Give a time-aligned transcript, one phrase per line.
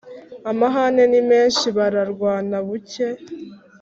[0.51, 3.07] Amahane ni menshi bararwana bucye